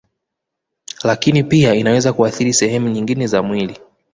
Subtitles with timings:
[1.03, 3.79] Lakini pia kinaweza kuathiri sehemu nyingine za mwili